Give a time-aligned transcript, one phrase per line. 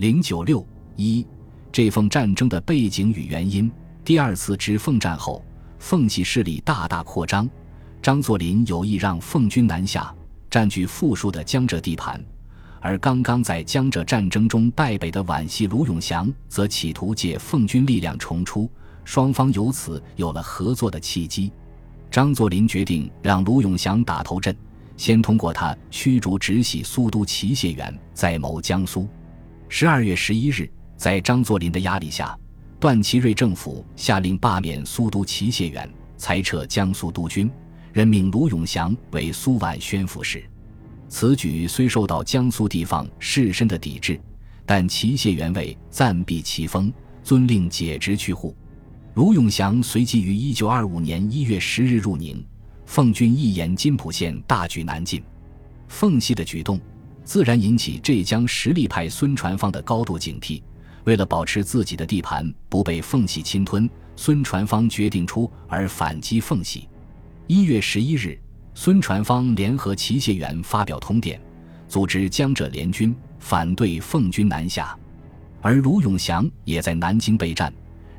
[0.00, 1.26] 零九六一，
[1.70, 3.70] 这奉战争的背景与原因。
[4.02, 5.44] 第二次直奉战后，
[5.78, 7.46] 奉系势力大大扩张，
[8.00, 10.10] 张作霖有意让奉军南下，
[10.48, 12.18] 占据富庶的江浙地盘。
[12.80, 18.70] 而刚刚在江浙战争中败北的皖系卢永祥，则企图借奉军力量重出，
[19.04, 21.52] 双方由此有了合作的契机。
[22.10, 24.56] 张作霖决定让卢永祥打头阵，
[24.96, 29.06] 先通过他驱逐直系苏都齐燮元，再谋江苏。
[29.72, 32.36] 十二月十一日，在张作霖的压力下，
[32.80, 37.48] 段祺瑞政府下令罢免苏都齐燮元，裁撤江苏督军，
[37.92, 40.42] 任命卢永祥为苏皖宣抚使。
[41.08, 44.20] 此举虽受到江苏地方士绅的抵制，
[44.66, 46.92] 但齐燮元为暂避其锋，
[47.22, 48.52] 遵令解职去沪。
[49.14, 52.44] 卢永祥随即于一九二五年一月十日入宁，
[52.86, 55.22] 奉军一沿津浦线大举南进。
[55.86, 56.80] 奉系的举动
[57.24, 60.62] 自然引起浙江实力派孙传芳的高度警惕。
[61.04, 66.88] 为了保持自己的地盘不被奉系侵吞，孙传芳决定出而反击奉系。
[67.46, 68.38] 一月十一日。
[68.72, 71.38] 孙传芳联合齐燮元发表通电，
[71.88, 74.96] 组织江浙联军反对奉军南下，
[75.60, 77.70] 而卢永祥也在南京备战，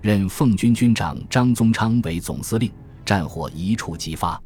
[0.02, 2.70] 任奉军军长张宗昌为总司令，
[3.06, 4.40] 战火一触即发。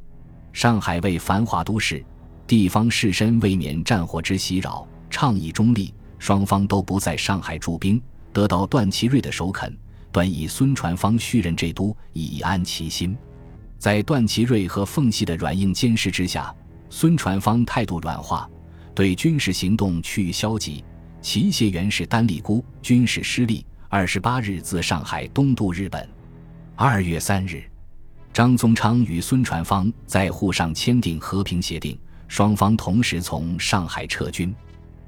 [0.54, 2.06] 上海为繁华都市，
[2.48, 8.02] 地方士绅为免战火之袭扰，倡议中立，双方都不在上海驻兵，
[8.32, 9.76] 得到段祺瑞的首肯，
[10.12, 13.18] 本以孙传芳续任浙都，以安其心。
[13.80, 16.54] 在段祺瑞和奉系的软硬兼施之下，
[16.90, 18.50] 孙传芳态度软化，
[18.94, 20.84] 对军事行动趋于消极。
[21.22, 23.66] 齐燮元是单立孤，军事失利。
[23.90, 26.08] 二十八日自上海东渡日本。
[26.76, 27.64] 二月三日，
[28.34, 31.98] 张宗昌与孙传芳在沪上签订和平协定，
[32.28, 34.54] 双方同时从上海撤军。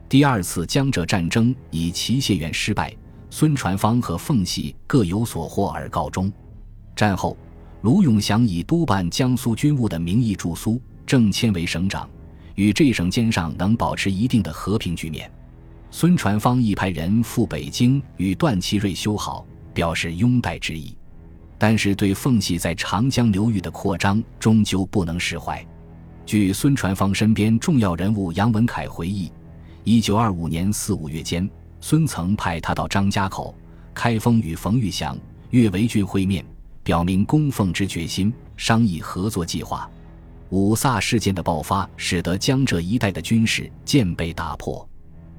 [0.10, 2.96] 第二次江浙战争以齐谢元失败，
[3.30, 6.32] 孙传芳和奉系各有所获而告终。
[6.96, 7.38] 战后。
[7.84, 12.10] 卢永祥以督办江苏军务的名义驻苏，郑谦为省长，
[12.56, 15.32] 与这省间上能保持一定的和平局面。
[15.92, 19.46] 孙传芳亦派人赴北京与段祺瑞修好，
[19.76, 20.98] 表示拥戴之意。
[21.60, 25.66] 但是对奉系在长江流域的扩张，终究不能释怀。
[26.28, 29.32] 据孙传芳身边重要人物杨文凯回忆，
[29.86, 31.50] 一九二五年四五月间，
[31.80, 33.56] 孙曾派他到张家口、
[33.94, 35.18] 开封与冯玉祥、
[35.52, 36.46] 岳维俊会面。
[36.84, 39.90] 表明供奉之决心，商议合作计划。
[40.50, 44.86] 五卅事件的爆发，使得江浙一带的军事渐被打破。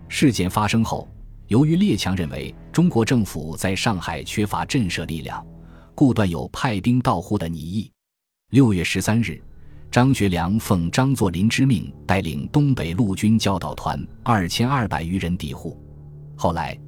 [0.09, 1.07] 事件发生后，
[1.49, 5.47] 由于列强认为中国政府在上海缺乏震慑力量，
[5.95, 7.91] 故断有派兵到沪的拟议。
[8.51, 9.43] 六月十三日，
[9.91, 15.77] 张学良奉张作霖之命，带领东北陆军教导团二千二百余人抵沪。
[16.37, 16.79] 后来。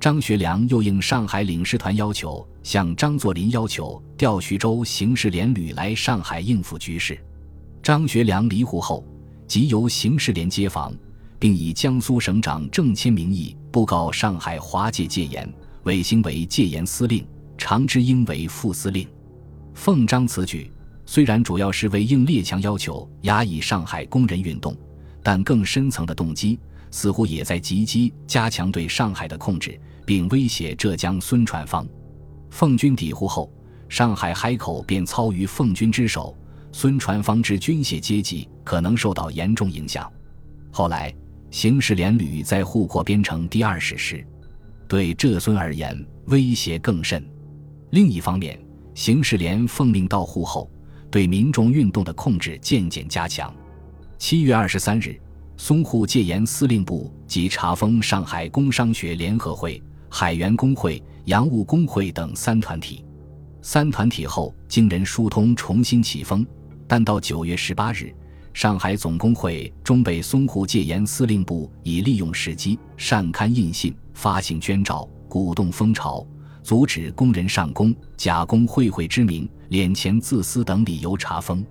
[0.00, 7.22] 张学良又应上海领事团要求，向张作霖要求调徐州刑事联旅来上海应付局势。
[7.82, 9.04] 张学良离沪后，
[9.46, 10.94] 即由刑事联接防，
[11.38, 15.46] 并以江苏省长郑谦名义布告上海华界戒严，
[15.82, 17.22] 韦兴为戒严司令，
[17.58, 19.06] 常之英为副司令。
[19.74, 20.72] 奉张此举，
[21.12, 24.76] 虽然主要是为应列强要求压抑上海工人运动，
[25.24, 26.56] 但更深层的动机
[26.92, 29.76] 似乎也在积极加强对上海的控制。
[30.06, 31.84] 并威胁浙江孙传芳，
[32.48, 33.52] 奉军抵沪后，
[33.88, 36.36] 上海海口便操于奉军之手，
[36.70, 40.08] 孙传芳之军械阶级可能受到严重影响。
[40.70, 41.12] 后来，
[41.50, 44.24] 刑事联旅在沪扩编成第二十师，
[44.86, 47.20] 对浙孙而言威胁更甚。
[47.90, 48.56] 另一方面，
[48.94, 50.70] 刑事联奉命到沪后，
[51.10, 53.52] 对民众运动的控制渐渐加强。
[54.18, 55.20] 七月二十三日，
[55.58, 59.82] 淞沪戒严司令部即查封上海工商学联合会。
[60.12, 63.04] 海员工会、洋务工会等三团体，
[63.62, 66.44] 三团体后经人疏通重新起风，
[66.88, 68.12] 但到九月十八日，
[68.52, 76.26] 上海总工会中北淞沪戒严司令部已利用时机擅刊印信、发行捐诏、鼓动风潮、
[76.62, 81.64] 阻止工人上工、假公会会之名、敛钱自私等理由查封。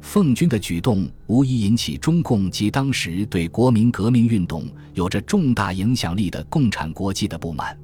[0.00, 7.74] 奉军的举动无疑引起中共及当时对国民革命运动有着重大影响力的共产国际的不满。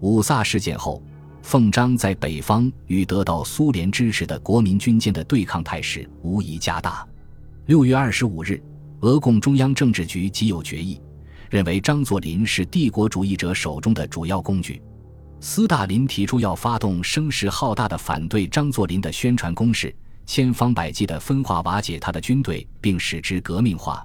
[0.00, 1.02] 五卅事件后，
[1.40, 7.06] 奉张在北方与得到苏联支持的国民军间的对抗态势无疑加大。
[7.64, 8.62] 六月二十五日，
[9.00, 11.00] 俄共中央政治局即有决议，
[11.48, 14.82] 认为张作霖是帝国主义者手中的主要工具。
[15.46, 19.94] 斯大林提出要发动声势浩大的反对张作霖的宣传攻势。
[20.24, 24.02] 千方百计地分化瓦解他的军队，并使之革命化，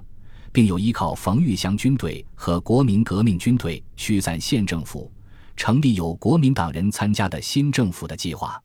[0.52, 5.10] 并有依靠冯玉祥军队和国民革命军队驱散县政府，
[5.56, 8.60] 成立有国民党人参加的新政府的计划。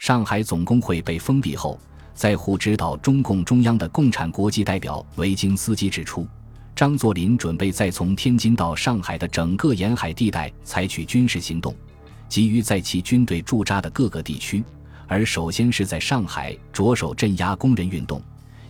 [0.00, 1.78] 上海总工会被封闭后，
[2.14, 6.26] 在沪指导中共中央的共产国际代表维京斯基指出，
[6.74, 11.72] 张作霖准备在从天津到上海的整个沿海地带采取军事行动，
[12.28, 14.62] 急于在其军队驻扎的各个地区，
[15.06, 18.22] 而首先是在上海着手镇压工人运动。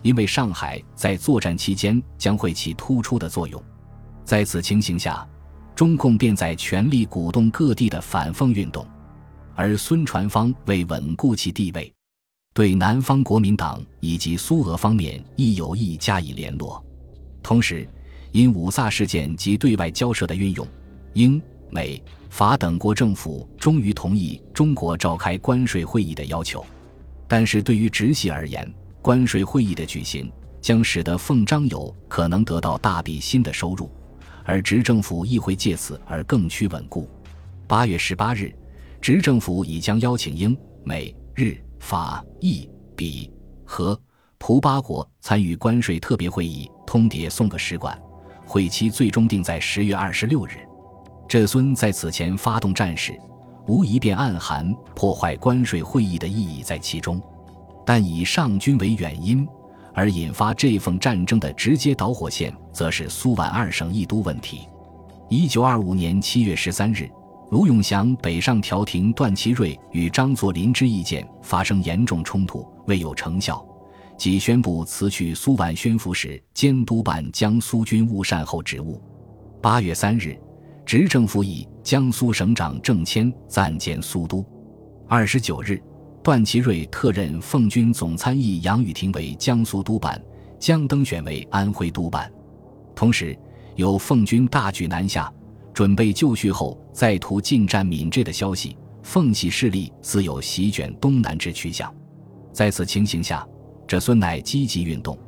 [0.02, 3.60] 因为上海在作战期间将会起突出的作用，
[4.24, 5.26] 在此情形下，
[5.74, 8.86] 中共便在全力鼓动各地的反奉运动，
[9.56, 11.92] 而孙传芳为稳固其地位，
[12.54, 16.82] 对南方国民党以及苏俄方面亦有意加以联络。
[17.42, 17.86] 同时，
[18.30, 20.66] 因五卅事件及对外交涉的运用，
[21.14, 26.64] 英、美、法等国政府终于同意中国召开关税会议的要求，
[27.26, 28.72] 但是对于直系而言，
[29.02, 30.30] 关税会议的举行
[30.60, 33.90] 将使得奉张友可能得到大笔新的收入，
[34.44, 37.08] 而执政府亦会借此而更趋稳固。
[37.66, 38.52] 八月十八日，
[39.00, 43.30] 执政府已将邀请英、美、日、法、意、比、
[43.64, 43.98] 和、
[44.38, 47.96] 葡八国参与关税特别会议通牒送个使馆，
[48.44, 50.67] 会期最终定在十月二十六日。
[51.28, 53.14] 这孙在此前发动战事，
[53.66, 57.20] 无疑便暗含破坏关税会议的意义在其中。
[57.84, 59.46] 但以上军为原因
[59.92, 64.66] 而引发这份战争的直接导火线，则是苏皖二省议都问题。
[65.28, 67.06] 一九二五年七月十三日，
[67.50, 73.62] 卢永祥北上调停段祺瑞与张作霖之意见发生严重冲突，未有成效，
[74.16, 78.98] 即宣布辞去苏皖宣抚使监督办江苏军务善后职务。
[79.60, 80.38] 八月三日，
[80.88, 84.42] 执政府以江苏省长郑谦暂兼苏都。
[85.06, 85.78] 二十九日。
[86.24, 90.18] 段祺瑞特任奉军总参议杨宇霆为江苏督办，
[90.58, 92.30] 江登选为安徽督办。
[92.94, 93.38] 同时，
[93.76, 95.30] 有奉军大举南下，
[95.74, 98.74] 准备就绪后再图进占闽浙的消息。
[99.02, 101.94] 奉系势力似有席卷东南之趋向。
[102.50, 103.46] 在此情形下，
[103.86, 105.18] 这孙乃积极运动，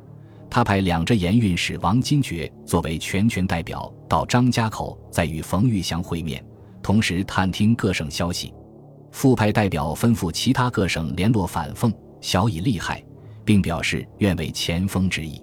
[0.53, 6.43] 他派两浙盐运使王金爵作为全权代表到张家口，再与冯玉祥会面，
[6.83, 8.53] 同时探听各省消息。
[9.11, 13.01] 副派代表吩咐其他各省联络反奉，晓以利害，
[13.45, 15.41] 并表示愿为前锋之意。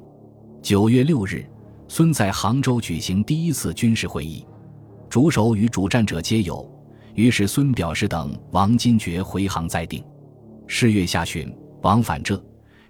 [0.60, 1.42] 九月六日，
[1.88, 4.46] 孙在杭州举行第一次军事会议，
[5.08, 6.70] 主手与主战者皆有。
[7.14, 10.04] 于是孙表示等王金爵回杭再定。
[10.66, 11.50] 十月下旬，
[11.80, 12.38] 往返浙、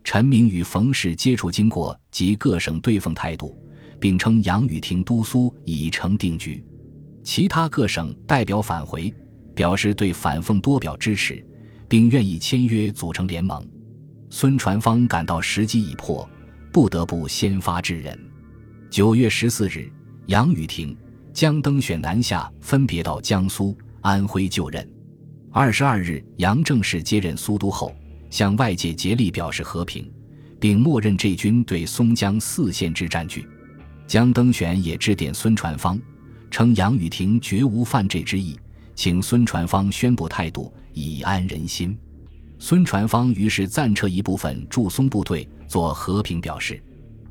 [0.04, 3.56] 陈明与冯氏接触经过及各省对奉态度，
[4.00, 6.64] 并称杨宇霆督苏已成定局。
[7.22, 9.14] 其他各省代表返回。
[9.54, 11.44] 表示对反奉多表支持，
[11.88, 13.60] 并愿意签约组成联盟。
[14.30, 16.30] 孙传芳感到时机已迫，
[16.72, 18.16] 不得不先发制人。
[18.88, 19.90] 九月十四日，
[20.26, 20.96] 杨宇霆、
[21.32, 24.88] 江登选南下，分别到江苏、安徽就任。
[25.50, 27.92] 二十二日，杨正式接任苏都后，
[28.30, 30.10] 向外界竭力表示和平，
[30.60, 33.46] 并默认这军对松江四县之占据。
[34.06, 36.00] 江登选也致电孙传芳，
[36.50, 38.58] 称杨宇霆绝无犯罪之意。
[38.94, 41.96] 请孙传芳宣布态度，以安人心。
[42.58, 46.82] 孙传芳于是暂撤一部分驻松部队，做和平表示。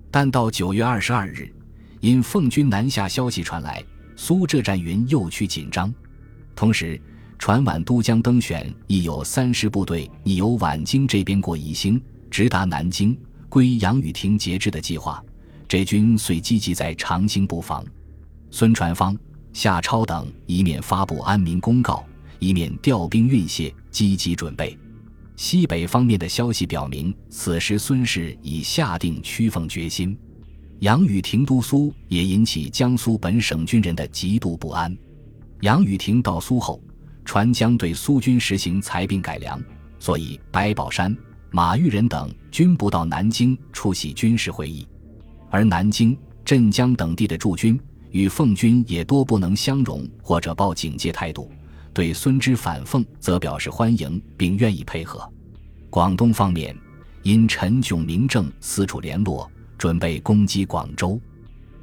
[0.09, 1.53] 但到九月二十二日，
[1.99, 3.83] 因奉军南下消息传来，
[4.15, 5.93] 苏浙战云又趋紧张。
[6.55, 6.99] 同时，
[7.37, 13.17] 传皖都江登选亦有三师部队拟由皖京这边过宜兴，直达南京，
[13.49, 15.23] 归杨宇霆节制的计划。
[15.67, 17.85] 这军遂积极在长兴布防。
[18.51, 19.17] 孙传芳。
[19.53, 22.05] 夏超等一面发布安民公告，
[22.37, 24.77] 一面调兵运械，积极准备。
[25.35, 30.15] 西北方面的消息表明，此时孙氏已下定屈奉决心。
[30.81, 34.95] 杨宇霆督苏也引起江苏本省军人的极度不安。
[35.61, 36.79] 杨宇霆到苏后，
[37.27, 39.61] 传将对苏军实行裁兵改良，
[39.99, 41.15] 所以白宝山、
[41.51, 44.87] 马玉仁等均不到南京出席军事会议，
[45.49, 47.77] 而南京、镇江等地的驻军。
[48.11, 51.51] 与奉军也多不能相容，或者抱警戒态度。
[51.93, 55.29] 对孙之反奉，则表示欢迎，并愿意配合。
[55.89, 56.75] 广东方面，
[57.23, 61.19] 因陈炯明正四处联络，准备攻击广州，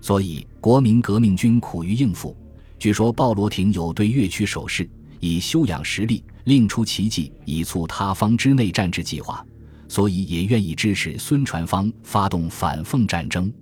[0.01, 2.35] 所以国民革命军苦于应付。
[2.79, 4.89] 据说鲍罗廷有对粤区守势，
[5.21, 9.45] 以休养实力，另出奇迹以促他方之内战之计划，
[9.89, 13.53] 所以也愿意支持孙传芳发动反奉战争。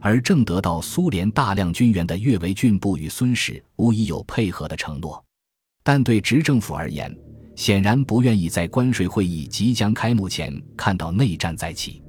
[0.00, 5.24] 而正得到苏联大量军援的岳维俊部与孙氏无疑有配合的承诺，
[5.82, 7.12] 但对执政府而言，
[7.56, 12.02] 显然不愿意在关税会议即将开幕前看到内战再起。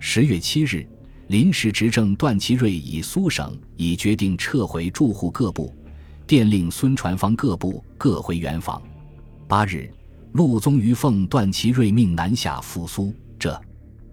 [0.00, 0.88] 十月七日，
[1.28, 5.72] 临时执政段祺瑞以苏省已决定撤回驻沪各部，
[6.26, 8.82] 电令孙传芳各部各回原防。
[9.46, 9.88] 八日，
[10.32, 13.58] 陆宗舆奉段祺瑞命南下复苏，这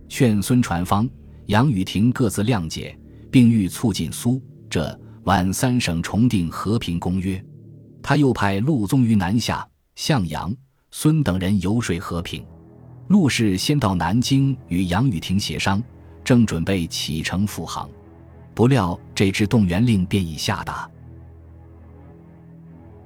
[0.07, 1.09] 劝孙传芳、
[1.47, 2.95] 杨宇霆各自谅解，
[3.31, 4.39] 并欲促进苏
[4.69, 7.43] 浙皖三省重订和平公约。
[8.01, 10.55] 他又派陆宗舆南下向杨、
[10.91, 12.45] 孙等人游说和平。
[13.07, 15.81] 陆氏先到南京与杨宇霆协商。
[16.23, 17.89] 正准备启程复航，
[18.53, 20.89] 不料这支动员令便已下达。